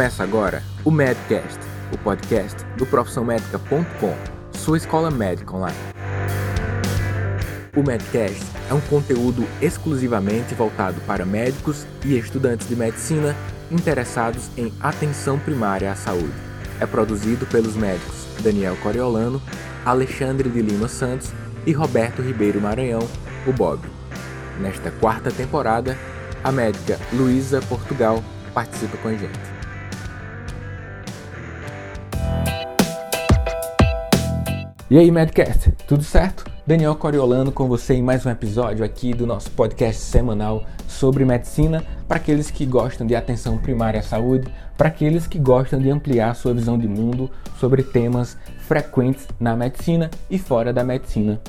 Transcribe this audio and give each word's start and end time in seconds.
Começa 0.00 0.22
agora 0.22 0.62
o 0.82 0.90
Medcast, 0.90 1.60
o 1.92 1.98
podcast 1.98 2.64
do 2.78 2.86
profissãomédica.com, 2.86 4.16
sua 4.58 4.78
escola 4.78 5.10
médica 5.10 5.54
online. 5.54 5.76
O 7.76 7.82
Medcast 7.82 8.42
é 8.70 8.72
um 8.72 8.80
conteúdo 8.80 9.46
exclusivamente 9.60 10.54
voltado 10.54 11.02
para 11.02 11.26
médicos 11.26 11.86
e 12.02 12.16
estudantes 12.16 12.66
de 12.66 12.74
medicina 12.74 13.36
interessados 13.70 14.48
em 14.56 14.72
atenção 14.80 15.38
primária 15.38 15.92
à 15.92 15.94
saúde. 15.94 16.32
É 16.80 16.86
produzido 16.86 17.44
pelos 17.44 17.76
médicos 17.76 18.24
Daniel 18.42 18.78
Coriolano, 18.82 19.42
Alexandre 19.84 20.48
de 20.48 20.62
Lima 20.62 20.88
Santos 20.88 21.30
e 21.66 21.72
Roberto 21.72 22.22
Ribeiro 22.22 22.58
Maranhão, 22.58 23.06
o 23.46 23.52
Bob. 23.52 23.86
Nesta 24.58 24.90
quarta 24.92 25.30
temporada, 25.30 25.94
a 26.42 26.50
médica 26.50 26.98
Luísa 27.12 27.60
Portugal 27.60 28.24
participa 28.54 28.96
com 28.96 29.08
a 29.08 29.14
gente. 29.14 29.49
E 34.90 34.98
aí, 34.98 35.08
Medcast, 35.08 35.70
tudo 35.86 36.02
certo? 36.02 36.44
Daniel 36.66 36.96
Coriolano 36.96 37.52
com 37.52 37.68
você 37.68 37.94
em 37.94 38.02
mais 38.02 38.26
um 38.26 38.30
episódio 38.30 38.84
aqui 38.84 39.14
do 39.14 39.24
nosso 39.24 39.48
podcast 39.52 40.02
semanal 40.02 40.64
sobre 40.88 41.24
medicina 41.24 41.84
para 42.08 42.16
aqueles 42.16 42.50
que 42.50 42.66
gostam 42.66 43.06
de 43.06 43.14
atenção 43.14 43.56
primária 43.56 44.00
à 44.00 44.02
saúde, 44.02 44.52
para 44.76 44.88
aqueles 44.88 45.28
que 45.28 45.38
gostam 45.38 45.78
de 45.78 45.88
ampliar 45.88 46.34
sua 46.34 46.52
visão 46.52 46.76
de 46.76 46.88
mundo 46.88 47.30
sobre 47.60 47.84
temas 47.84 48.36
frequentes 48.66 49.28
na 49.38 49.54
medicina 49.54 50.10
e 50.28 50.40
fora 50.40 50.72
da 50.72 50.82
medicina. 50.82 51.40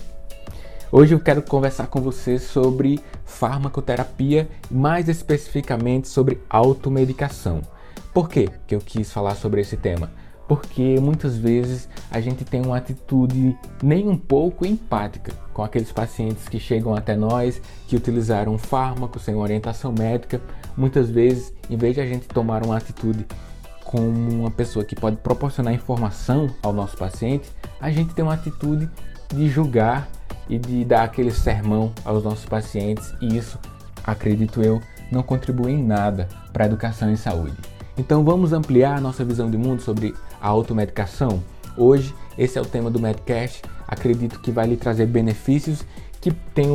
Hoje 0.91 1.15
eu 1.15 1.19
quero 1.19 1.41
conversar 1.41 1.87
com 1.87 1.99
você 1.99 2.37
sobre 2.37 2.99
farmacoterapia, 3.25 4.47
mais 4.69 5.09
especificamente 5.09 6.07
sobre 6.07 6.39
automedicação. 6.47 7.61
Por 8.13 8.29
que 8.29 8.51
eu 8.69 8.79
quis 8.79 9.11
falar 9.11 9.33
sobre 9.33 9.61
esse 9.61 9.77
tema? 9.77 10.11
Porque 10.51 10.99
muitas 10.99 11.37
vezes 11.37 11.87
a 12.11 12.19
gente 12.19 12.43
tem 12.43 12.61
uma 12.61 12.75
atitude 12.75 13.57
nem 13.81 14.09
um 14.09 14.17
pouco 14.17 14.65
empática 14.65 15.31
com 15.53 15.63
aqueles 15.63 15.93
pacientes 15.93 16.49
que 16.49 16.59
chegam 16.59 16.93
até 16.93 17.15
nós, 17.15 17.61
que 17.87 17.95
utilizaram 17.95 18.55
um 18.55 18.57
fármaco 18.57 19.17
sem 19.17 19.33
orientação 19.33 19.93
médica. 19.93 20.41
Muitas 20.75 21.09
vezes, 21.09 21.53
em 21.69 21.77
vez 21.77 21.95
de 21.95 22.01
a 22.01 22.05
gente 22.05 22.27
tomar 22.27 22.65
uma 22.65 22.75
atitude 22.75 23.25
como 23.85 24.11
uma 24.41 24.51
pessoa 24.51 24.83
que 24.83 24.93
pode 24.93 25.15
proporcionar 25.15 25.73
informação 25.73 26.53
ao 26.61 26.73
nosso 26.73 26.97
paciente, 26.97 27.49
a 27.79 27.89
gente 27.89 28.13
tem 28.13 28.21
uma 28.21 28.33
atitude 28.33 28.89
de 29.33 29.47
julgar 29.47 30.09
e 30.49 30.59
de 30.59 30.83
dar 30.83 31.03
aquele 31.03 31.31
sermão 31.31 31.93
aos 32.03 32.25
nossos 32.25 32.43
pacientes, 32.43 33.13
e 33.21 33.37
isso, 33.37 33.57
acredito 34.03 34.61
eu, 34.61 34.81
não 35.09 35.23
contribui 35.23 35.71
em 35.71 35.81
nada 35.81 36.27
para 36.51 36.65
a 36.65 36.67
educação 36.67 37.09
em 37.09 37.15
saúde. 37.15 37.55
Então 37.97 38.23
vamos 38.23 38.51
ampliar 38.51 38.99
nossa 38.99 39.23
visão 39.23 39.49
de 39.49 39.57
mundo 39.57 39.81
sobre 39.81 40.13
a 40.41 40.47
automedicação? 40.47 41.41
Hoje 41.77 42.13
esse 42.37 42.57
é 42.57 42.61
o 42.61 42.65
tema 42.65 42.89
do 42.89 42.99
Medcast. 42.99 43.61
Acredito 43.87 44.39
que 44.39 44.51
vai 44.51 44.67
lhe 44.67 44.77
trazer 44.77 45.05
benefícios 45.05 45.85
que 46.19 46.31
tem 46.31 46.67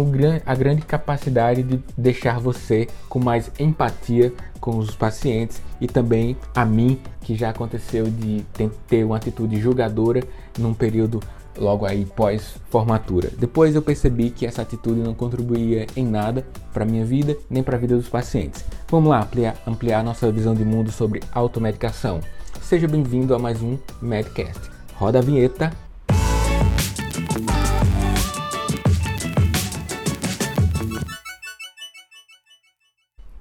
a 0.45 0.55
grande 0.55 0.83
capacidade 0.83 1.63
de 1.63 1.81
deixar 1.97 2.41
você 2.41 2.89
com 3.09 3.21
mais 3.21 3.51
empatia 3.61 4.33
com 4.61 4.77
os 4.77 4.97
pacientes 4.97 5.63
e 5.81 5.87
também 5.87 6.37
a 6.55 6.65
mim, 6.65 6.99
que 7.21 7.37
já 7.37 7.51
aconteceu 7.51 8.07
de 8.07 8.45
ter 8.89 9.05
uma 9.05 9.17
atitude 9.17 9.61
julgadora 9.61 10.23
num 10.59 10.75
período 10.75 11.21
logo 11.57 11.87
aí 11.87 12.05
pós-formatura. 12.05 13.31
Depois 13.39 13.75
eu 13.75 13.83
percebi 13.83 14.31
que 14.31 14.45
essa 14.45 14.63
atitude 14.63 15.01
não 15.01 15.15
contribuía 15.15 15.87
em 15.97 16.05
nada 16.05 16.45
para 16.73 16.85
minha 16.85 17.05
vida 17.05 17.37
nem 17.49 17.63
para 17.63 17.77
a 17.77 17.81
vida 17.81 17.97
dos 17.97 18.09
pacientes. 18.09 18.65
Vamos 18.91 19.09
lá 19.09 19.23
ampliar, 19.23 19.57
ampliar 19.67 20.03
nossa 20.03 20.31
visão 20.31 20.55
de 20.55 20.65
mundo 20.65 20.91
sobre 20.91 21.23
automedicação. 21.33 22.21
Seja 22.67 22.89
bem-vindo 22.89 23.33
a 23.33 23.39
mais 23.39 23.63
um 23.63 23.79
Medcast. 24.03 24.61
Roda 24.97 25.21
a 25.21 25.23
vinheta. 25.23 25.71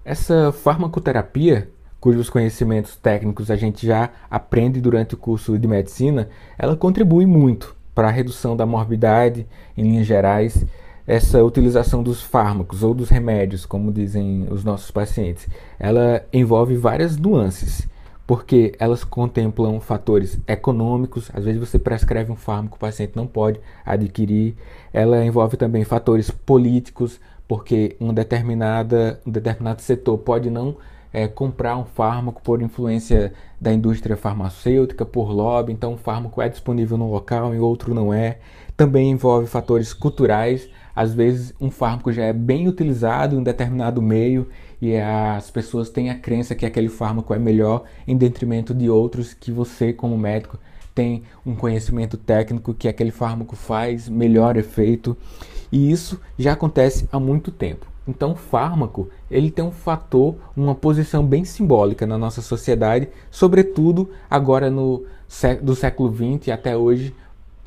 Essa 0.05 0.51
farmacoterapia, 0.51 1.67
cujos 1.99 2.29
conhecimentos 2.29 2.95
técnicos 2.97 3.49
a 3.49 3.55
gente 3.55 3.87
já 3.87 4.11
aprende 4.29 4.79
durante 4.79 5.15
o 5.15 5.17
curso 5.17 5.57
de 5.57 5.67
medicina, 5.67 6.29
ela 6.55 6.77
contribui 6.77 7.25
muito 7.25 7.75
para 7.95 8.09
a 8.09 8.11
redução 8.11 8.55
da 8.55 8.67
morbidade 8.67 9.47
em 9.75 9.81
linhas 9.81 10.05
gerais, 10.05 10.63
essa 11.07 11.43
utilização 11.43 12.03
dos 12.03 12.21
fármacos 12.21 12.83
ou 12.83 12.93
dos 12.93 13.09
remédios, 13.09 13.65
como 13.65 13.91
dizem 13.91 14.45
os 14.51 14.63
nossos 14.63 14.91
pacientes, 14.91 15.47
ela 15.79 16.23
envolve 16.31 16.77
várias 16.77 17.17
nuances, 17.17 17.87
porque 18.27 18.73
elas 18.79 19.03
contemplam 19.03 19.79
fatores 19.79 20.39
econômicos, 20.47 21.29
às 21.33 21.43
vezes 21.43 21.59
você 21.59 21.77
prescreve 21.77 22.31
um 22.31 22.35
fármaco, 22.35 22.75
o 22.75 22.79
paciente 22.79 23.13
não 23.15 23.27
pode 23.27 23.59
adquirir, 23.85 24.55
ela 24.91 25.23
envolve 25.23 25.57
também 25.57 25.83
fatores 25.83 26.31
políticos, 26.31 27.19
porque 27.47 27.95
uma 27.99 28.13
determinada, 28.13 29.19
um 29.25 29.31
determinado 29.31 29.81
setor 29.81 30.17
pode 30.17 30.49
não 30.49 30.75
é, 31.13 31.27
comprar 31.27 31.77
um 31.77 31.85
fármaco 31.85 32.41
por 32.41 32.61
influência 32.61 33.31
da 33.61 33.71
indústria 33.71 34.17
farmacêutica, 34.17 35.05
por 35.05 35.31
lobby, 35.31 35.71
então 35.71 35.93
um 35.93 35.97
fármaco 35.97 36.41
é 36.41 36.49
disponível 36.49 36.97
no 36.97 37.09
local 37.11 37.53
e 37.53 37.59
outro 37.59 37.93
não 37.93 38.13
é. 38.13 38.39
Também 38.75 39.11
envolve 39.11 39.47
fatores 39.47 39.93
culturais, 39.93 40.67
às 40.95 41.13
vezes 41.13 41.53
um 41.59 41.69
fármaco 41.69 42.11
já 42.11 42.23
é 42.23 42.33
bem 42.33 42.67
utilizado 42.67 43.35
em 43.35 43.43
determinado 43.43 44.01
meio 44.01 44.47
e 44.81 44.95
as 44.97 45.51
pessoas 45.51 45.89
têm 45.89 46.09
a 46.09 46.15
crença 46.15 46.55
que 46.55 46.65
aquele 46.65 46.89
fármaco 46.89 47.33
é 47.33 47.39
melhor 47.39 47.83
em 48.07 48.15
detrimento 48.15 48.73
de 48.73 48.89
outros 48.89 49.33
que 49.33 49.51
você, 49.51 49.91
como 49.91 50.17
médico, 50.17 50.57
tem 50.93 51.23
um 51.45 51.55
conhecimento 51.55 52.17
técnico 52.17 52.73
que 52.73 52.87
aquele 52.87 53.11
fármaco 53.11 53.55
faz 53.55 54.07
melhor 54.07 54.55
efeito. 54.55 55.17
E 55.71 55.91
isso 55.91 56.19
já 56.37 56.53
acontece 56.53 57.07
há 57.11 57.19
muito 57.19 57.51
tempo. 57.51 57.85
Então, 58.07 58.31
o 58.31 58.35
fármaco 58.35 59.09
ele 59.29 59.49
tem 59.49 59.65
um 59.65 59.71
fator, 59.71 60.35
uma 60.55 60.75
posição 60.75 61.25
bem 61.25 61.43
simbólica 61.43 62.05
na 62.05 62.17
nossa 62.17 62.41
sociedade, 62.41 63.09
sobretudo 63.31 64.11
agora 64.29 64.69
no 64.69 65.05
do 65.61 65.75
século 65.75 66.13
XX 66.13 66.49
até 66.49 66.77
hoje, 66.77 67.13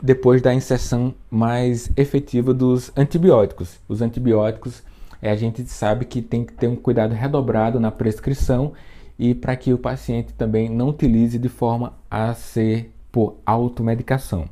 depois 0.02 0.40
da 0.40 0.54
inserção 0.54 1.14
mais 1.30 1.90
efetiva 1.96 2.54
dos 2.54 2.92
antibióticos. 2.96 3.78
Os 3.88 4.00
antibióticos, 4.00 4.82
é, 5.20 5.30
a 5.30 5.36
gente 5.36 5.64
sabe 5.66 6.04
que 6.04 6.22
tem 6.22 6.44
que 6.44 6.52
ter 6.52 6.68
um 6.68 6.76
cuidado 6.76 7.14
redobrado 7.14 7.80
na 7.80 7.90
prescrição 7.90 8.72
e 9.18 9.34
para 9.34 9.56
que 9.56 9.72
o 9.72 9.78
paciente 9.78 10.32
também 10.32 10.68
não 10.68 10.90
utilize 10.90 11.38
de 11.38 11.48
forma 11.48 11.94
a 12.10 12.32
ser 12.34 12.92
por 13.10 13.36
automedicação. 13.44 14.44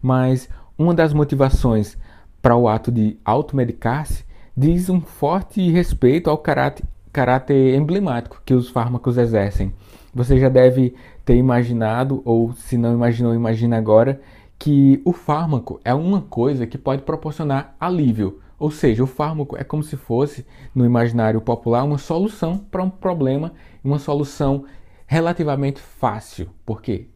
Mas 0.00 0.48
uma 0.78 0.94
das 0.94 1.12
motivações 1.12 1.96
para 2.40 2.56
o 2.56 2.68
ato 2.68 2.92
de 2.92 3.16
automedicar-se 3.24 4.24
diz 4.56 4.88
um 4.88 5.00
forte 5.00 5.70
respeito 5.70 6.30
ao 6.30 6.38
caráter, 6.38 6.84
caráter 7.12 7.74
emblemático 7.74 8.42
que 8.44 8.54
os 8.54 8.68
fármacos 8.68 9.18
exercem. 9.18 9.72
Você 10.14 10.38
já 10.38 10.48
deve 10.48 10.94
ter 11.24 11.36
imaginado, 11.36 12.20
ou 12.24 12.52
se 12.52 12.76
não 12.76 12.92
imaginou, 12.92 13.34
imagina 13.34 13.78
agora, 13.78 14.20
que 14.62 15.02
o 15.04 15.12
fármaco 15.12 15.80
é 15.84 15.92
uma 15.92 16.22
coisa 16.22 16.68
que 16.68 16.78
pode 16.78 17.02
proporcionar 17.02 17.74
alívio. 17.80 18.40
Ou 18.60 18.70
seja, 18.70 19.02
o 19.02 19.08
fármaco 19.08 19.56
é 19.56 19.64
como 19.64 19.82
se 19.82 19.96
fosse, 19.96 20.46
no 20.72 20.86
imaginário 20.86 21.40
popular, 21.40 21.82
uma 21.82 21.98
solução 21.98 22.58
para 22.58 22.80
um 22.80 22.88
problema, 22.88 23.52
uma 23.82 23.98
solução 23.98 24.64
relativamente 25.04 25.80
fácil. 25.80 26.48
Porque 26.64 27.08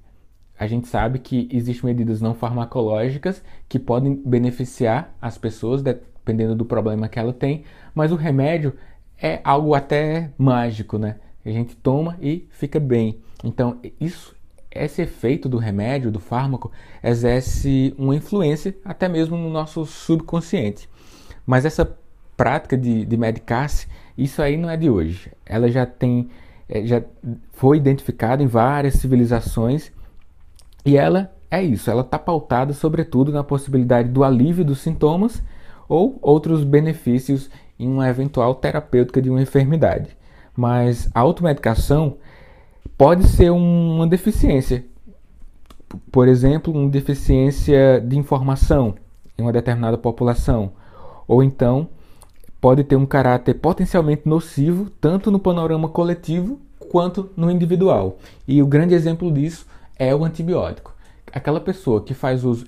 a 0.58 0.66
gente 0.66 0.88
sabe 0.88 1.20
que 1.20 1.48
existem 1.52 1.86
medidas 1.86 2.20
não 2.20 2.34
farmacológicas 2.34 3.44
que 3.68 3.78
podem 3.78 4.20
beneficiar 4.26 5.14
as 5.22 5.38
pessoas 5.38 5.82
dependendo 5.82 6.56
do 6.56 6.64
problema 6.64 7.08
que 7.08 7.20
ela 7.20 7.32
tem, 7.32 7.62
mas 7.94 8.10
o 8.10 8.16
remédio 8.16 8.74
é 9.22 9.40
algo 9.44 9.72
até 9.72 10.32
mágico, 10.36 10.98
né? 10.98 11.20
A 11.44 11.50
gente 11.50 11.76
toma 11.76 12.16
e 12.20 12.48
fica 12.50 12.80
bem. 12.80 13.20
Então, 13.44 13.78
isso 14.00 14.34
esse 14.84 15.02
efeito 15.02 15.48
do 15.48 15.58
remédio, 15.58 16.10
do 16.10 16.20
fármaco, 16.20 16.70
exerce 17.02 17.94
uma 17.98 18.14
influência 18.14 18.76
até 18.84 19.08
mesmo 19.08 19.36
no 19.36 19.50
nosso 19.50 19.84
subconsciente. 19.84 20.88
Mas 21.46 21.64
essa 21.64 21.96
prática 22.36 22.76
de, 22.76 23.04
de 23.04 23.16
medicar-se, 23.16 23.86
isso 24.16 24.42
aí 24.42 24.56
não 24.56 24.68
é 24.68 24.76
de 24.76 24.90
hoje. 24.90 25.32
Ela 25.44 25.70
já 25.70 25.86
tem, 25.86 26.28
eh, 26.68 26.84
já 26.84 27.02
foi 27.52 27.78
identificada 27.78 28.42
em 28.42 28.46
várias 28.46 28.94
civilizações 28.94 29.92
e 30.84 30.96
ela 30.96 31.32
é 31.50 31.62
isso. 31.62 31.90
Ela 31.90 32.02
está 32.02 32.18
pautada 32.18 32.72
sobretudo 32.72 33.32
na 33.32 33.42
possibilidade 33.42 34.08
do 34.08 34.22
alívio 34.22 34.64
dos 34.64 34.80
sintomas 34.80 35.42
ou 35.88 36.18
outros 36.20 36.64
benefícios 36.64 37.50
em 37.78 37.88
uma 37.88 38.08
eventual 38.08 38.54
terapêutica 38.54 39.22
de 39.22 39.30
uma 39.30 39.42
enfermidade. 39.42 40.16
Mas 40.56 41.10
a 41.14 41.20
automedicação 41.20 42.16
pode 42.86 43.26
ser 43.28 43.50
uma 43.50 44.06
deficiência. 44.06 44.84
Por 46.10 46.28
exemplo, 46.28 46.72
uma 46.72 46.88
deficiência 46.88 48.00
de 48.00 48.18
informação 48.18 48.94
em 49.38 49.42
uma 49.42 49.52
determinada 49.52 49.96
população. 49.96 50.72
Ou 51.26 51.42
então 51.42 51.88
pode 52.60 52.84
ter 52.84 52.96
um 52.96 53.06
caráter 53.06 53.54
potencialmente 53.54 54.22
nocivo, 54.26 54.90
tanto 55.00 55.30
no 55.30 55.38
panorama 55.38 55.88
coletivo 55.88 56.60
quanto 56.90 57.30
no 57.36 57.50
individual. 57.50 58.18
E 58.46 58.62
o 58.62 58.66
grande 58.66 58.94
exemplo 58.94 59.30
disso 59.30 59.66
é 59.98 60.14
o 60.14 60.24
antibiótico. 60.24 60.94
Aquela 61.32 61.60
pessoa 61.60 62.02
que 62.02 62.14
faz 62.14 62.44
uso 62.44 62.66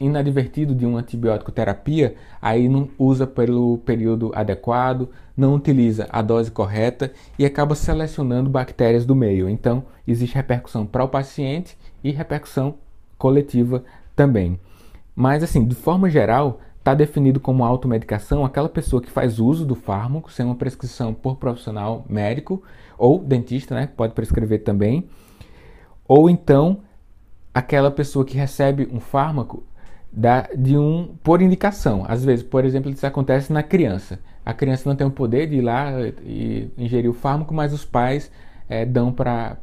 inadvertido 0.00 0.74
de 0.74 0.86
um 0.86 0.96
antibiótico 0.96 1.52
terapia, 1.52 2.16
aí 2.40 2.68
não 2.68 2.88
usa 2.98 3.26
pelo 3.26 3.78
período 3.78 4.32
adequado, 4.34 5.08
não 5.36 5.54
utiliza 5.54 6.08
a 6.10 6.22
dose 6.22 6.50
correta 6.50 7.12
e 7.38 7.44
acaba 7.44 7.74
selecionando 7.74 8.50
bactérias 8.50 9.04
do 9.04 9.14
meio. 9.14 9.48
Então, 9.48 9.84
existe 10.06 10.34
repercussão 10.34 10.86
para 10.86 11.04
o 11.04 11.08
paciente 11.08 11.76
e 12.02 12.10
repercussão 12.10 12.76
coletiva 13.18 13.84
também. 14.16 14.58
Mas, 15.14 15.42
assim, 15.42 15.66
de 15.66 15.74
forma 15.74 16.08
geral, 16.08 16.60
está 16.78 16.94
definido 16.94 17.38
como 17.38 17.62
automedicação 17.62 18.44
aquela 18.44 18.68
pessoa 18.68 19.02
que 19.02 19.10
faz 19.10 19.38
uso 19.38 19.66
do 19.66 19.74
fármaco 19.74 20.32
sem 20.32 20.46
uma 20.46 20.54
prescrição 20.54 21.12
por 21.12 21.36
profissional 21.36 22.04
médico 22.08 22.62
ou 22.96 23.18
dentista, 23.18 23.74
né? 23.74 23.88
Pode 23.94 24.14
prescrever 24.14 24.64
também. 24.64 25.06
Ou 26.08 26.28
então 26.28 26.80
aquela 27.52 27.90
pessoa 27.90 28.24
que 28.24 28.36
recebe 28.36 28.88
um 28.92 29.00
fármaco 29.00 29.62
da, 30.12 30.48
de 30.56 30.76
um 30.76 31.14
por 31.22 31.40
indicação. 31.40 32.04
Às 32.06 32.24
vezes, 32.24 32.44
por 32.44 32.64
exemplo, 32.64 32.90
isso 32.90 33.06
acontece 33.06 33.52
na 33.52 33.62
criança. 33.62 34.18
A 34.44 34.52
criança 34.52 34.88
não 34.88 34.96
tem 34.96 35.06
o 35.06 35.10
poder 35.10 35.46
de 35.46 35.56
ir 35.56 35.60
lá 35.60 35.92
e 36.24 36.68
ingerir 36.76 37.10
o 37.10 37.14
fármaco, 37.14 37.54
mas 37.54 37.72
os 37.72 37.84
pais 37.84 38.30
é, 38.68 38.84
dão 38.84 39.12
para 39.12 39.58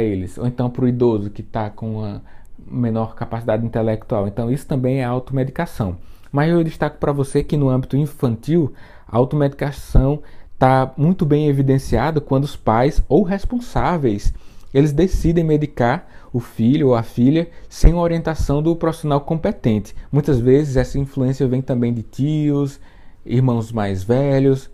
eles. 0.00 0.38
Ou 0.38 0.46
então 0.46 0.70
para 0.70 0.84
o 0.84 0.88
idoso 0.88 1.30
que 1.30 1.42
está 1.42 1.70
com 1.70 1.98
uma 1.98 2.22
menor 2.66 3.14
capacidade 3.14 3.64
intelectual. 3.64 4.26
Então, 4.26 4.50
isso 4.50 4.66
também 4.66 5.00
é 5.00 5.04
automedicação. 5.04 5.96
Mas 6.30 6.50
eu 6.50 6.64
destaco 6.64 6.98
para 6.98 7.12
você 7.12 7.44
que 7.44 7.56
no 7.56 7.68
âmbito 7.68 7.96
infantil, 7.96 8.72
a 9.06 9.16
automedicação 9.18 10.22
está 10.54 10.92
muito 10.96 11.26
bem 11.26 11.48
evidenciada 11.48 12.20
quando 12.20 12.44
os 12.44 12.56
pais 12.56 13.02
ou 13.08 13.22
responsáveis 13.22 14.32
eles 14.72 14.92
decidem 14.92 15.44
medicar 15.44 16.06
o 16.32 16.40
filho 16.40 16.88
ou 16.88 16.94
a 16.94 17.02
filha 17.02 17.48
sem 17.68 17.94
orientação 17.94 18.62
do 18.62 18.74
profissional 18.74 19.20
competente. 19.20 19.94
Muitas 20.10 20.40
vezes 20.40 20.76
essa 20.76 20.98
influência 20.98 21.46
vem 21.46 21.60
também 21.60 21.92
de 21.92 22.02
tios, 22.02 22.80
irmãos 23.24 23.70
mais 23.70 24.02
velhos, 24.02 24.70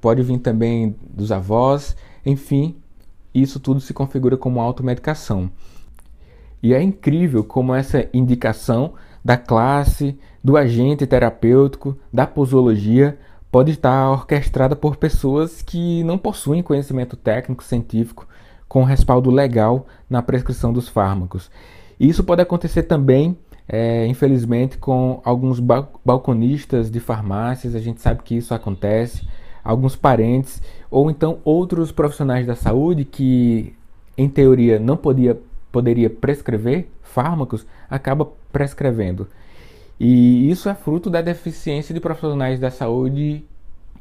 pode 0.00 0.22
vir 0.22 0.38
também 0.38 0.94
dos 1.02 1.32
avós, 1.32 1.96
enfim, 2.24 2.76
isso 3.34 3.60
tudo 3.60 3.80
se 3.80 3.92
configura 3.92 4.36
como 4.36 4.60
automedicação. 4.60 5.50
E 6.62 6.74
é 6.74 6.82
incrível 6.82 7.42
como 7.42 7.74
essa 7.74 8.08
indicação 8.12 8.94
da 9.24 9.36
classe, 9.36 10.18
do 10.42 10.56
agente 10.56 11.06
terapêutico, 11.06 11.96
da 12.12 12.26
posologia, 12.26 13.18
pode 13.50 13.72
estar 13.72 14.10
orquestrada 14.10 14.76
por 14.76 14.96
pessoas 14.96 15.62
que 15.62 16.04
não 16.04 16.16
possuem 16.16 16.62
conhecimento 16.62 17.16
técnico 17.16 17.64
científico 17.64 18.26
com 18.70 18.84
respaldo 18.84 19.32
legal 19.32 19.88
na 20.08 20.22
prescrição 20.22 20.72
dos 20.72 20.88
fármacos. 20.88 21.50
Isso 21.98 22.22
pode 22.22 22.40
acontecer 22.40 22.84
também, 22.84 23.36
é, 23.68 24.06
infelizmente, 24.06 24.78
com 24.78 25.20
alguns 25.24 25.58
balconistas 25.58 26.88
de 26.88 27.00
farmácias, 27.00 27.74
a 27.74 27.80
gente 27.80 28.00
sabe 28.00 28.22
que 28.22 28.36
isso 28.36 28.54
acontece, 28.54 29.26
alguns 29.64 29.96
parentes, 29.96 30.62
ou 30.88 31.10
então 31.10 31.40
outros 31.42 31.90
profissionais 31.90 32.46
da 32.46 32.54
saúde 32.54 33.04
que, 33.04 33.74
em 34.16 34.28
teoria, 34.28 34.78
não 34.78 34.96
podia, 34.96 35.36
poderia 35.72 36.08
prescrever 36.08 36.88
fármacos, 37.02 37.66
acaba 37.90 38.28
prescrevendo. 38.52 39.26
E 39.98 40.48
isso 40.48 40.68
é 40.68 40.76
fruto 40.76 41.10
da 41.10 41.20
deficiência 41.20 41.92
de 41.92 41.98
profissionais 41.98 42.60
da 42.60 42.70
saúde 42.70 43.44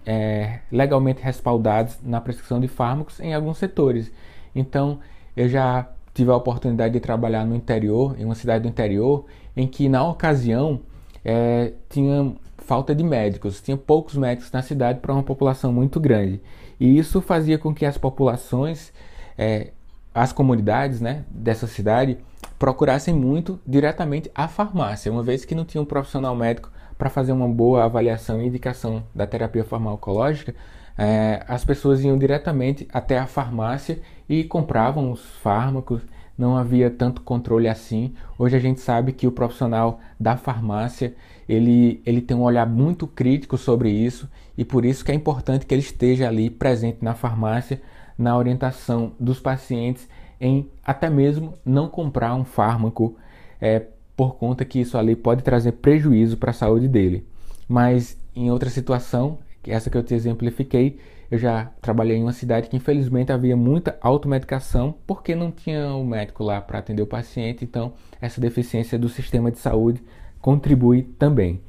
é, 0.06 0.60
legalmente 0.72 1.24
respaldados 1.24 1.98
na 2.04 2.22
prescrição 2.22 2.60
de 2.60 2.68
fármacos 2.68 3.20
em 3.20 3.34
alguns 3.34 3.58
setores. 3.58 4.12
Então, 4.56 5.00
eu 5.36 5.48
já 5.48 5.88
tive 6.14 6.32
a 6.32 6.36
oportunidade 6.36 6.94
de 6.94 7.00
trabalhar 7.00 7.46
no 7.46 7.56
interior, 7.56 8.16
em 8.20 8.26
uma 8.26 8.36
cidade 8.36 8.64
do 8.64 8.68
interior, 8.68 9.26
em 9.56 9.68
que 9.68 9.88
na 9.88 10.06
ocasião 10.06 10.82
é, 11.24 11.74
tinha 11.90 12.36
falta 12.58 12.94
de 12.94 13.04
médicos, 13.04 13.62
tinha 13.62 13.78
poucos 13.78 14.16
médicos 14.16 14.52
na 14.52 14.62
cidade 14.62 15.00
para 15.00 15.14
uma 15.14 15.24
população 15.24 15.72
muito 15.72 16.00
grande. 16.00 16.42
E 16.80 16.98
isso 16.98 17.22
fazia 17.22 17.58
com 17.58 17.74
que 17.74 17.86
as 17.86 17.98
populações, 17.98 18.94
é, 19.38 19.72
as 20.14 20.32
comunidades 20.32 21.02
né, 21.02 21.26
dessa 21.30 21.68
cidade, 21.68 22.18
procurassem 22.58 23.14
muito 23.14 23.60
diretamente 23.66 24.30
a 24.36 24.48
farmácia, 24.48 25.12
uma 25.12 25.24
vez 25.24 25.46
que 25.46 25.56
não 25.56 25.66
tinha 25.66 25.82
um 25.82 25.86
profissional 25.86 26.36
médico 26.36 26.70
para 26.98 27.10
fazer 27.10 27.32
uma 27.32 27.48
boa 27.48 27.86
avaliação 27.86 28.42
e 28.42 28.48
indicação 28.48 29.04
da 29.16 29.26
terapia 29.26 29.64
farmacológica, 29.64 30.54
é, 31.00 31.46
as 31.48 31.64
pessoas 31.64 32.04
iam 32.04 32.18
diretamente 32.18 32.86
até 32.92 33.18
a 33.18 33.26
farmácia 33.26 34.02
e 34.28 34.44
compravam 34.44 35.12
os 35.12 35.24
fármacos, 35.42 36.02
não 36.38 36.58
havia 36.58 36.92
tanto 36.92 37.22
controle 37.22 37.70
assim. 37.70 38.14
Hoje 38.38 38.58
a 38.58 38.60
gente 38.60 38.82
sabe 38.82 39.14
que 39.14 39.26
o 39.26 39.32
profissional 39.32 40.02
da 40.20 40.36
farmácia 40.36 41.16
ele, 41.48 42.02
ele 42.06 42.20
tem 42.20 42.36
um 42.36 42.44
olhar 42.44 42.68
muito 42.68 43.08
crítico 43.08 43.58
sobre 43.58 43.90
isso 43.90 44.30
e 44.58 44.66
por 44.66 44.84
isso 44.84 45.06
que 45.06 45.12
é 45.12 45.16
importante 45.16 45.66
que 45.66 45.74
ele 45.74 45.82
esteja 45.82 46.28
ali 46.28 46.50
presente 46.50 46.98
na 47.02 47.16
farmácia 47.16 47.82
na 48.18 48.38
orientação 48.38 49.14
dos 49.18 49.40
pacientes 49.40 50.06
em 50.40 50.70
até 50.84 51.10
mesmo 51.10 51.54
não 51.66 51.88
comprar 51.88 52.36
um 52.36 52.44
fármaco 52.44 53.16
é, 53.62 53.84
por 54.18 54.36
conta 54.36 54.66
que 54.66 54.82
isso 54.82 54.98
ali 54.98 55.16
pode 55.16 55.44
trazer 55.44 55.72
prejuízo 55.74 56.36
para 56.36 56.52
a 56.52 56.54
saúde 56.54 56.90
dele. 56.90 57.26
Mas 57.70 58.18
em 58.36 58.52
outra 58.52 58.70
situação 58.70 59.40
essa 59.72 59.90
que 59.90 59.98
eu 59.98 60.04
te 60.04 60.14
exemplifiquei, 60.14 61.00
eu 61.32 61.38
já 61.38 61.72
trabalhei 61.82 62.18
em 62.18 62.24
uma 62.24 62.34
cidade 62.34 62.70
que 62.70 62.76
infelizmente 62.76 63.32
havia 63.32 63.56
muita 63.56 63.98
automedicação 64.02 64.96
porque 65.06 65.36
não 65.36 65.52
tinha 65.52 65.94
um 65.94 66.04
médico 66.04 66.44
lá 66.44 66.60
para 66.60 66.80
atender 66.80 67.02
o 67.02 67.08
paciente, 67.08 67.64
então 67.64 67.94
essa 68.20 68.42
deficiência 68.42 68.98
do 68.98 69.08
sistema 69.08 69.52
de 69.52 69.60
saúde 69.60 70.02
contribui 70.42 71.04
também. 71.04 71.62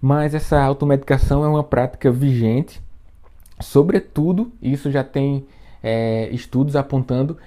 Mas 0.00 0.34
essa 0.34 0.60
automedicação 0.60 1.44
é 1.44 1.48
uma 1.48 1.64
prática 1.64 2.10
vigente, 2.10 2.82
sobretudo, 3.60 4.52
isso 4.60 4.90
já 4.90 5.04
tem 5.04 5.46
é, 5.82 6.28
estudos 6.30 6.76
apontando, 6.76 7.38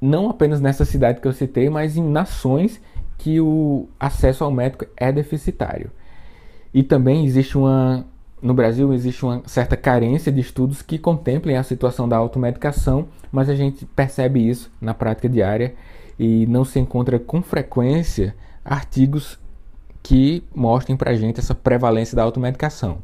não 0.00 0.28
apenas 0.28 0.60
nessa 0.60 0.84
cidade 0.84 1.20
que 1.20 1.28
eu 1.28 1.32
citei, 1.32 1.70
mas 1.70 1.96
em 1.96 2.02
nações 2.02 2.80
que 3.16 3.40
o 3.40 3.88
acesso 3.98 4.44
ao 4.44 4.50
médico 4.50 4.86
é 4.96 5.10
deficitário. 5.10 5.90
E 6.74 6.82
também 6.82 7.24
existe 7.24 7.56
uma 7.56 8.04
no 8.42 8.52
Brasil 8.52 8.92
existe 8.92 9.24
uma 9.24 9.42
certa 9.46 9.76
carência 9.76 10.30
de 10.30 10.40
estudos 10.40 10.82
que 10.82 10.98
contemplem 10.98 11.56
a 11.56 11.62
situação 11.62 12.08
da 12.08 12.16
automedicação, 12.16 13.08
mas 13.32 13.48
a 13.48 13.54
gente 13.54 13.86
percebe 13.86 14.46
isso 14.46 14.70
na 14.80 14.92
prática 14.92 15.28
diária 15.28 15.74
e 16.18 16.46
não 16.46 16.64
se 16.64 16.78
encontra 16.78 17.18
com 17.18 17.42
frequência 17.42 18.34
artigos 18.64 19.38
que 20.02 20.44
mostrem 20.54 20.96
para 20.96 21.10
a 21.12 21.16
gente 21.16 21.40
essa 21.40 21.54
prevalência 21.54 22.14
da 22.14 22.22
automedicação. 22.22 22.98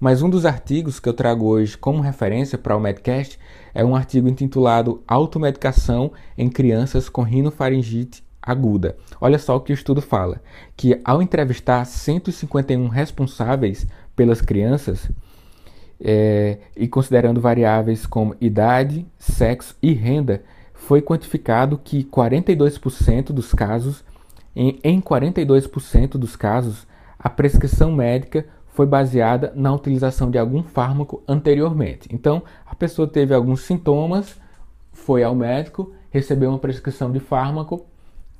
Mas 0.00 0.22
um 0.22 0.30
dos 0.30 0.46
artigos 0.46 1.00
que 1.00 1.08
eu 1.08 1.12
trago 1.12 1.44
hoje 1.44 1.76
como 1.76 2.00
referência 2.00 2.56
para 2.56 2.76
o 2.76 2.80
Medcast 2.80 3.38
é 3.74 3.84
um 3.84 3.96
artigo 3.96 4.28
intitulado 4.28 5.02
Automedicação 5.06 6.12
em 6.36 6.48
crianças 6.48 7.08
com 7.08 7.22
rinofaringite 7.22 8.22
aguda. 8.40 8.96
Olha 9.20 9.38
só 9.38 9.56
o 9.56 9.60
que 9.60 9.72
o 9.72 9.74
estudo 9.74 10.00
fala, 10.00 10.40
que 10.76 11.00
ao 11.04 11.20
entrevistar 11.20 11.84
151 11.84 12.88
responsáveis 12.88 13.86
pelas 14.18 14.40
crianças 14.40 15.08
é, 16.00 16.58
e 16.76 16.88
considerando 16.88 17.40
variáveis 17.40 18.04
como 18.04 18.34
idade, 18.40 19.06
sexo 19.16 19.76
e 19.80 19.92
renda, 19.92 20.42
foi 20.74 21.00
quantificado 21.00 21.78
que 21.78 22.02
42% 22.02 23.26
dos 23.26 23.54
casos, 23.54 24.04
em, 24.56 24.80
em 24.82 25.00
42% 25.00 26.18
dos 26.18 26.34
casos, 26.34 26.84
a 27.16 27.30
prescrição 27.30 27.92
médica 27.92 28.44
foi 28.66 28.86
baseada 28.86 29.52
na 29.54 29.72
utilização 29.72 30.30
de 30.30 30.38
algum 30.38 30.64
fármaco 30.64 31.22
anteriormente. 31.26 32.08
Então, 32.12 32.42
a 32.66 32.74
pessoa 32.74 33.06
teve 33.06 33.32
alguns 33.32 33.60
sintomas, 33.60 34.36
foi 34.92 35.22
ao 35.22 35.34
médico, 35.34 35.92
recebeu 36.10 36.50
uma 36.50 36.58
prescrição 36.58 37.12
de 37.12 37.20
fármaco, 37.20 37.86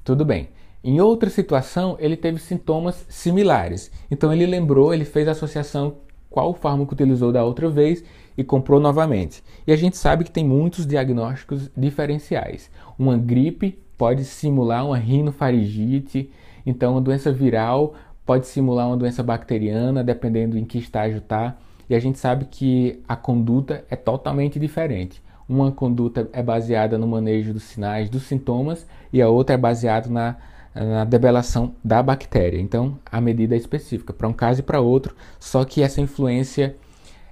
tudo 0.05 0.25
bem. 0.25 0.49
Em 0.89 1.03
outra 1.03 1.29
situação, 1.29 1.99
ele 2.01 2.17
teve 2.17 2.39
sintomas 2.39 3.05
similares. 3.11 3.91
Então 4.11 4.33
ele 4.33 4.47
lembrou, 4.47 4.95
ele 4.95 5.05
fez 5.05 5.29
a 5.29 5.33
associação 5.33 5.97
qual 6.31 6.55
fármaco 6.55 6.95
utilizou 6.95 7.31
da 7.31 7.45
outra 7.45 7.69
vez 7.69 8.03
e 8.39 8.43
comprou 8.43 8.81
novamente. 8.81 9.45
E 9.67 9.73
a 9.73 9.77
gente 9.77 9.99
sabe 9.99 10.25
que 10.25 10.31
tem 10.31 10.47
muitos 10.47 10.87
diagnósticos 10.87 11.71
diferenciais. 11.77 12.71
Uma 12.99 13.19
gripe 13.19 13.79
pode 13.99 14.25
simular 14.25 14.87
uma 14.87 14.97
rinofaringite, 14.97 16.31
então 16.65 16.93
uma 16.93 17.03
doença 17.03 17.31
viral 17.31 17.93
pode 18.25 18.47
simular 18.47 18.87
uma 18.87 18.97
doença 18.97 19.23
bacteriana, 19.23 20.03
dependendo 20.03 20.57
em 20.57 20.65
que 20.65 20.79
estágio 20.79 21.19
está. 21.19 21.59
E 21.91 21.95
a 21.95 22.01
gente 22.01 22.19
sabe 22.19 22.47
que 22.47 22.99
a 23.07 23.15
conduta 23.15 23.85
é 23.91 23.97
totalmente 23.97 24.59
diferente. 24.59 25.23
Uma 25.47 25.71
conduta 25.71 26.31
é 26.33 26.43
baseada 26.43 26.97
no 26.97 27.07
manejo 27.07 27.53
dos 27.53 27.65
sinais, 27.65 28.09
dos 28.09 28.23
sintomas, 28.23 28.87
e 29.13 29.21
a 29.21 29.29
outra 29.29 29.55
é 29.55 29.59
baseada 29.59 30.09
na 30.09 30.37
na 30.75 31.05
debelação 31.05 31.75
da 31.83 32.03
bactéria. 32.03 32.61
Então, 32.61 32.99
a 33.11 33.21
medida 33.21 33.55
é 33.55 33.59
específica 33.59 34.13
para 34.13 34.29
um 34.29 34.33
caso 34.33 34.61
e 34.61 34.63
para 34.63 34.81
outro, 34.81 35.15
só 35.41 35.65
que 35.65 35.83
essa 35.83 36.01
influência 36.01 36.77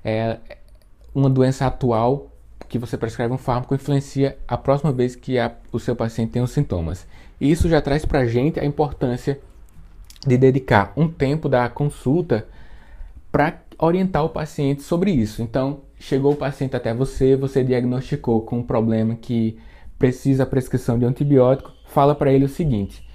é 0.05 0.39
uma 1.15 1.31
doença 1.31 1.67
atual 1.67 2.31
que 2.69 2.79
você 2.79 2.97
prescreve 2.97 3.33
um 3.33 3.39
fármaco 3.39 3.75
influencia 3.75 4.37
a 4.47 4.57
próxima 4.57 4.93
vez 4.93 5.15
que 5.15 5.39
a, 5.39 5.53
o 5.73 5.79
seu 5.79 5.95
paciente 5.95 6.33
tem 6.33 6.43
os 6.43 6.51
sintomas. 6.51 7.07
E 7.41 7.51
isso 7.51 7.69
já 7.69 7.81
traz 7.81 8.05
para 8.05 8.21
a 8.21 8.27
gente 8.27 8.59
a 8.59 8.65
importância 8.65 9.39
de 10.27 10.37
dedicar 10.37 10.93
um 10.97 11.09
tempo 11.09 11.49
da 11.49 11.69
consulta 11.69 12.47
para 13.31 13.61
orientar 13.79 14.25
o 14.25 14.31
paciente 14.31 14.83
sobre 14.83 15.11
isso. 15.11 15.43
Então, 15.43 15.83
chegou 15.99 16.33
o 16.33 16.37
paciente 16.37 16.75
até 16.75 16.93
você, 16.93 17.37
você 17.37 17.63
diagnosticou 17.63 18.43
com 18.43 18.59
um 18.59 18.63
problema 18.63 19.15
que 19.15 19.59
precisa 19.99 20.45
prescrição 20.47 20.99
de 20.99 21.05
antibiótico, 21.05 21.73
fala 21.87 22.15
para 22.15 22.33
ele 22.33 22.45
o 22.45 22.49
seguinte: 22.49 23.06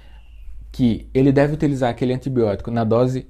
que 0.72 1.06
ele 1.12 1.30
deve 1.30 1.52
utilizar 1.52 1.90
aquele 1.90 2.14
antibiótico 2.14 2.70
na 2.70 2.82
dose 2.82 3.28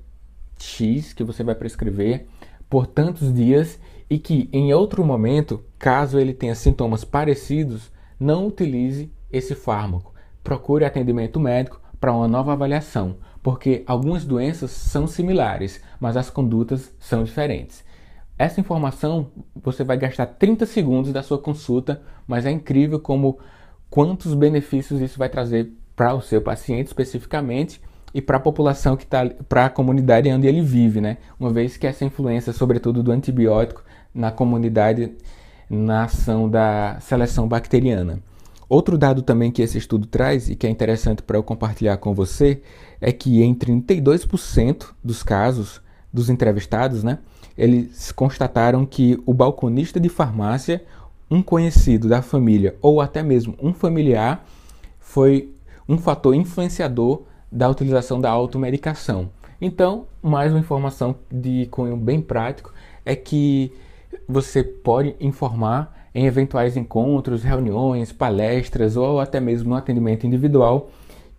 X 0.57 1.13
que 1.13 1.25
você 1.25 1.43
vai 1.43 1.57
prescrever 1.57 2.27
por 2.71 2.87
tantos 2.87 3.35
dias 3.35 3.81
e 4.09 4.19
que 4.19 4.49
em 4.53 4.73
outro 4.73 5.05
momento, 5.05 5.65
caso 5.79 6.19
ele 6.19 6.33
tenha 6.33 6.55
sintomas 6.55 7.05
parecidos, 7.05 7.91
não 8.19 8.47
utilize 8.47 9.11
esse 9.31 9.55
fármaco. 9.55 10.15
Procure 10.45 10.85
atendimento 10.85 11.41
médico 11.41 11.81
para 12.01 12.13
uma 12.13 12.29
nova 12.29 12.53
avaliação, 12.53 13.17
porque 13.43 13.83
algumas 13.87 14.25
doenças 14.25 14.71
são 14.71 15.07
similares, 15.07 15.83
mas 15.99 16.17
as 16.17 16.31
condutas 16.31 16.95
são 16.99 17.25
diferentes. 17.25 17.85
Essa 18.39 18.61
informação 18.61 19.31
você 19.55 19.85
vai 19.85 19.97
gastar 19.97 20.27
30 20.27 20.67
segundos 20.67 21.13
da 21.13 21.23
sua 21.23 21.39
consulta, 21.39 22.03
mas 22.27 22.47
é 22.47 22.51
incrível 22.51 22.99
como 22.99 23.39
quantos 23.91 24.35
benefícios 24.35 25.01
isso 25.01 25.19
vai 25.19 25.29
trazer 25.29 25.73
para 25.95 26.15
o 26.15 26.23
seu 26.23 26.41
paciente 26.41 26.87
especificamente 26.89 27.81
e 28.15 28.21
para 28.21 28.37
a 28.37 28.41
população 28.41 28.97
que 28.97 29.05
está, 29.05 29.25
para 29.49 29.67
a 29.67 29.71
comunidade 29.71 30.31
onde 30.31 30.47
ele 30.47 30.61
vive, 30.61 31.01
né? 31.01 31.19
Uma 31.39 31.51
vez 31.51 31.77
que 31.77 31.87
essa 31.87 32.05
influência, 32.05 32.53
sobretudo 32.53 33.03
do 33.03 33.13
antibiótico, 33.13 33.83
na 34.15 34.31
comunidade, 34.31 35.13
na 35.69 36.05
ação 36.05 36.49
da 36.49 36.99
seleção 37.01 37.49
bacteriana. 37.49 38.21
Outro 38.69 38.97
dado 38.97 39.23
também 39.23 39.51
que 39.51 39.61
esse 39.61 39.77
estudo 39.77 40.07
traz 40.07 40.49
e 40.49 40.57
que 40.57 40.67
é 40.67 40.71
interessante 40.71 41.23
para 41.23 41.37
eu 41.37 41.43
compartilhar 41.43 41.97
com 41.99 42.15
você 42.15 42.63
é 43.01 43.13
que 43.13 43.43
em 43.43 43.55
32% 43.55 44.93
dos 45.03 45.23
casos 45.23 45.81
dos 46.13 46.29
entrevistados, 46.29 47.03
né, 47.03 47.19
eles 47.57 48.13
constataram 48.13 48.85
que 48.87 49.19
o 49.27 49.35
balconista 49.35 50.01
de 50.01 50.09
farmácia, 50.09 50.83
um 51.31 51.43
conhecido 51.43 52.09
da 52.09 52.23
família 52.23 52.77
ou 52.81 53.01
até 53.01 53.23
mesmo 53.23 53.57
um 53.63 53.73
familiar, 53.73 54.45
foi 54.99 55.53
um 55.89 55.99
fator 55.99 56.35
influenciador 56.35 57.23
da 57.51 57.69
utilização 57.69 58.21
da 58.21 58.31
automedicação. 58.31 59.31
Então, 59.61 60.07
mais 60.23 60.51
uma 60.51 60.61
informação 60.61 61.15
de 61.31 61.67
cunho 61.67 61.97
bem 61.97 62.21
prático 62.21 62.73
é 63.05 63.15
que 63.15 63.73
você 64.29 64.63
pode 64.63 65.15
informar 65.21 66.09
em 66.15 66.27
eventuais 66.27 66.77
encontros, 66.77 67.43
reuniões, 67.43 68.13
palestras 68.13 68.97
ou 68.97 69.21
até 69.21 69.41
mesmo 69.41 69.71
no 69.71 69.77
atendimento 69.77 70.27
individual 70.27 70.91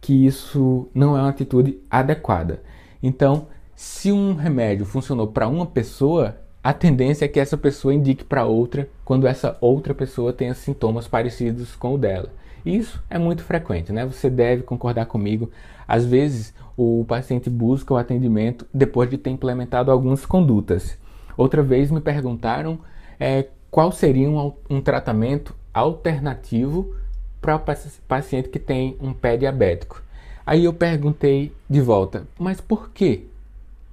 que 0.04 0.26
isso 0.26 0.90
não 0.94 1.18
é 1.18 1.22
uma 1.22 1.30
atitude 1.30 1.80
adequada. 1.90 2.62
Então, 3.02 3.48
se 3.74 4.12
um 4.12 4.36
remédio 4.36 4.86
funcionou 4.86 5.28
para 5.28 5.48
uma 5.48 5.66
pessoa, 5.66 6.38
a 6.62 6.74
tendência 6.74 7.26
é 7.26 7.28
que 7.28 7.40
essa 7.40 7.58
pessoa 7.58 7.94
indique 7.94 8.24
para 8.24 8.46
outra 8.46 8.90
quando 9.06 9.26
essa 9.26 9.58
outra 9.62 9.94
pessoa 9.94 10.34
tenha 10.34 10.54
sintomas 10.54 11.08
parecidos 11.08 11.74
com 11.76 11.94
o 11.94 11.98
dela. 11.98 12.30
Isso 12.65 13.01
é 13.10 13.17
muito 13.17 13.43
frequente, 13.43 13.91
né? 13.91 14.05
Você 14.05 14.29
deve 14.29 14.63
concordar 14.63 15.05
comigo. 15.05 15.51
Às 15.88 16.05
vezes, 16.05 16.53
o 16.77 17.05
paciente 17.08 17.50
busca 17.50 17.93
o 17.93 17.98
atendimento 17.98 18.65
depois 18.74 19.10
de 19.10 19.17
ter 19.17 19.29
implementado 19.29 19.91
algumas 19.91 20.25
condutas. 20.25 20.98
Outra 21.36 21.62
vez 21.62 21.91
me 21.91 22.00
perguntaram 22.00 22.79
é, 23.20 23.48
qual 23.70 23.91
seria 23.91 24.29
um, 24.29 24.53
um 24.70 24.82
tratamento 24.82 25.55
alternativo 25.74 26.96
para 27.41 27.55
o 27.55 27.62
paciente 28.08 28.50
que 28.50 28.60
tem 28.60 28.96
um 29.01 29.13
pé 29.13 29.36
diabético. 29.36 30.01
Aí 30.46 30.65
eu 30.65 30.74
perguntei 30.74 31.51
de 31.70 31.82
volta, 31.82 32.27
mas 32.38 32.62
por 32.62 32.89
que 32.91 33.25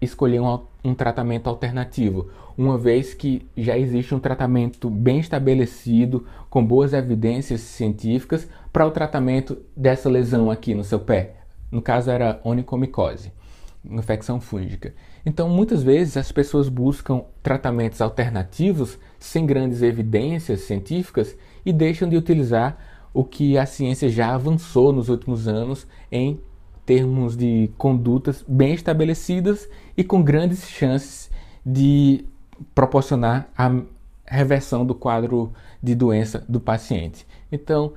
escolher 0.00 0.40
um, 0.40 0.60
um 0.84 0.94
tratamento 0.94 1.48
alternativo? 1.48 2.28
Uma 2.58 2.76
vez 2.76 3.14
que 3.14 3.46
já 3.56 3.78
existe 3.78 4.14
um 4.14 4.20
tratamento 4.20 4.90
bem 4.90 5.18
estabelecido, 5.18 6.26
com 6.50 6.64
boas 6.64 6.92
evidências 6.92 7.60
científicas, 7.60 8.48
para 8.72 8.86
o 8.86 8.90
tratamento 8.90 9.58
dessa 9.76 10.08
lesão 10.08 10.50
aqui 10.50 10.74
no 10.74 10.84
seu 10.84 11.00
pé. 11.00 11.36
No 11.70 11.80
caso 11.80 12.10
era 12.10 12.40
onicomicose, 12.44 13.32
infecção 13.84 14.40
fúngica. 14.40 14.94
Então, 15.24 15.48
muitas 15.48 15.82
vezes 15.82 16.16
as 16.16 16.32
pessoas 16.32 16.68
buscam 16.68 17.22
tratamentos 17.42 18.00
alternativos 18.00 18.98
sem 19.18 19.46
grandes 19.46 19.82
evidências 19.82 20.62
científicas 20.62 21.36
e 21.64 21.72
deixam 21.72 22.08
de 22.08 22.16
utilizar 22.16 22.78
o 23.12 23.24
que 23.24 23.58
a 23.58 23.66
ciência 23.66 24.08
já 24.08 24.34
avançou 24.34 24.92
nos 24.92 25.08
últimos 25.08 25.48
anos 25.48 25.86
em 26.10 26.40
termos 26.86 27.36
de 27.36 27.70
condutas 27.76 28.44
bem 28.48 28.74
estabelecidas 28.74 29.68
e 29.96 30.02
com 30.02 30.22
grandes 30.22 30.68
chances 30.68 31.30
de 31.64 32.24
proporcionar 32.74 33.48
a 33.56 33.70
reversão 34.26 34.86
do 34.86 34.94
quadro 34.94 35.52
de 35.82 35.94
doença 35.94 36.44
do 36.48 36.60
paciente. 36.60 37.26
Então, 37.50 37.92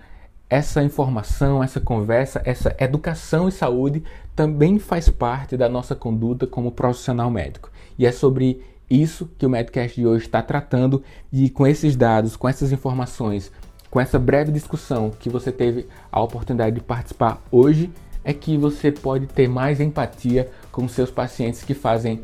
essa 0.53 0.83
informação, 0.83 1.63
essa 1.63 1.81
conversa, 1.81 2.39
essa 2.45 2.75
educação 2.79 3.47
e 3.47 3.51
saúde 3.51 4.03
também 4.35 4.77
faz 4.77 5.09
parte 5.09 5.57
da 5.57 5.67
nossa 5.67 5.95
conduta 5.95 6.45
como 6.45 6.71
profissional 6.71 7.31
médico. 7.31 7.71
E 7.97 8.05
é 8.05 8.11
sobre 8.11 8.61
isso 8.87 9.27
que 9.39 9.47
o 9.47 9.49
Medcast 9.49 9.99
de 9.99 10.05
hoje 10.05 10.25
está 10.25 10.43
tratando 10.43 11.01
e 11.31 11.49
com 11.49 11.65
esses 11.65 11.95
dados, 11.95 12.35
com 12.35 12.47
essas 12.47 12.71
informações, 12.71 13.51
com 13.89 13.99
essa 13.99 14.19
breve 14.19 14.51
discussão 14.51 15.09
que 15.09 15.27
você 15.27 15.51
teve 15.51 15.87
a 16.11 16.21
oportunidade 16.21 16.75
de 16.75 16.83
participar 16.83 17.41
hoje, 17.51 17.91
é 18.23 18.31
que 18.31 18.55
você 18.55 18.91
pode 18.91 19.25
ter 19.25 19.49
mais 19.49 19.81
empatia 19.81 20.51
com 20.71 20.87
seus 20.87 21.09
pacientes 21.09 21.63
que 21.63 21.73
fazem 21.73 22.21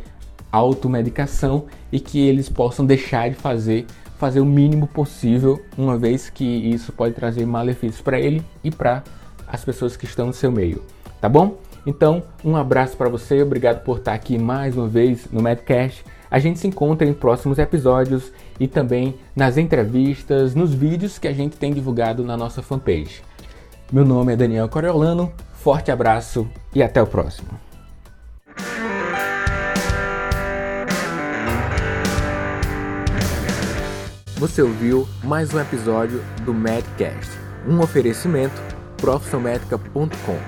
automedicação 0.51 1.65
e 1.91 1.99
que 1.99 2.19
eles 2.19 2.47
possam 2.47 2.85
deixar 2.85 3.27
de 3.27 3.35
fazer 3.35 3.87
fazer 4.19 4.41
o 4.41 4.45
mínimo 4.45 4.85
possível, 4.85 5.63
uma 5.77 5.97
vez 5.97 6.29
que 6.29 6.43
isso 6.43 6.91
pode 6.91 7.15
trazer 7.15 7.45
malefícios 7.45 8.01
para 8.01 8.19
ele 8.19 8.43
e 8.61 8.69
para 8.69 9.01
as 9.47 9.63
pessoas 9.63 9.95
que 9.95 10.03
estão 10.03 10.27
no 10.27 10.33
seu 10.33 10.51
meio, 10.51 10.83
tá 11.21 11.29
bom? 11.29 11.57
Então, 11.87 12.21
um 12.43 12.57
abraço 12.57 12.97
para 12.97 13.07
você, 13.07 13.41
obrigado 13.41 13.81
por 13.81 13.99
estar 13.99 14.13
aqui 14.13 14.37
mais 14.37 14.75
uma 14.75 14.89
vez 14.89 15.25
no 15.31 15.41
Medcast. 15.41 16.03
A 16.29 16.37
gente 16.37 16.59
se 16.59 16.67
encontra 16.67 17.07
em 17.07 17.13
próximos 17.13 17.57
episódios 17.57 18.31
e 18.59 18.67
também 18.67 19.15
nas 19.33 19.57
entrevistas, 19.57 20.53
nos 20.53 20.73
vídeos 20.73 21.17
que 21.17 21.27
a 21.27 21.33
gente 21.33 21.55
tem 21.55 21.73
divulgado 21.73 22.21
na 22.21 22.35
nossa 22.35 22.61
fanpage. 22.61 23.23
Meu 23.91 24.03
nome 24.03 24.33
é 24.33 24.35
Daniel 24.35 24.67
Coriolano, 24.67 25.31
forte 25.53 25.91
abraço 25.91 26.45
e 26.75 26.83
até 26.83 27.01
o 27.01 27.07
próximo. 27.07 27.68
Você 34.39 34.61
ouviu 34.61 35.05
mais 35.21 35.53
um 35.53 35.59
episódio 35.59 36.23
do 36.45 36.53
Medcast, 36.53 37.29
um 37.67 37.81
oferecimento 37.81 38.61
profissionmedica.com. 38.95 40.39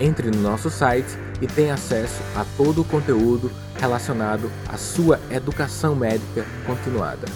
Entre 0.00 0.30
no 0.30 0.40
nosso 0.40 0.70
site 0.70 1.18
e 1.42 1.46
tenha 1.46 1.74
acesso 1.74 2.22
a 2.34 2.46
todo 2.56 2.80
o 2.80 2.84
conteúdo 2.86 3.52
relacionado 3.78 4.50
à 4.66 4.78
sua 4.78 5.20
educação 5.30 5.94
médica 5.94 6.42
continuada. 6.66 7.26